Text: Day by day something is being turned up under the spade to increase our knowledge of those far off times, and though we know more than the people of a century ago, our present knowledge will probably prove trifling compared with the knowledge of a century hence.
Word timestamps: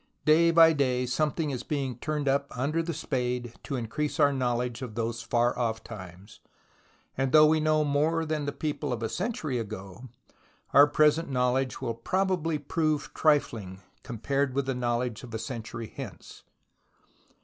Day 0.25 0.49
by 0.49 0.73
day 0.73 1.05
something 1.05 1.51
is 1.51 1.61
being 1.61 1.95
turned 1.95 2.27
up 2.27 2.47
under 2.57 2.81
the 2.81 2.91
spade 2.91 3.53
to 3.61 3.75
increase 3.75 4.19
our 4.19 4.33
knowledge 4.33 4.81
of 4.81 4.95
those 4.95 5.21
far 5.21 5.55
off 5.59 5.83
times, 5.83 6.39
and 7.15 7.31
though 7.31 7.45
we 7.45 7.59
know 7.59 7.83
more 7.83 8.25
than 8.25 8.45
the 8.45 8.51
people 8.51 8.91
of 8.91 9.03
a 9.03 9.09
century 9.09 9.59
ago, 9.59 10.05
our 10.73 10.87
present 10.87 11.29
knowledge 11.29 11.81
will 11.81 11.93
probably 11.93 12.57
prove 12.57 13.13
trifling 13.13 13.81
compared 14.01 14.55
with 14.55 14.65
the 14.65 14.73
knowledge 14.73 15.21
of 15.21 15.35
a 15.35 15.37
century 15.37 15.93
hence. 15.95 16.41